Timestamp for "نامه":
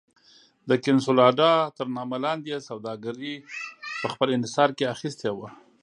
1.97-2.17